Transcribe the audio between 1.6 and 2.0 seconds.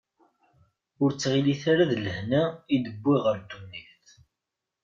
ara d